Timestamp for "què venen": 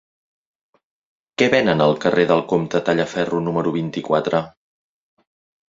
1.41-1.83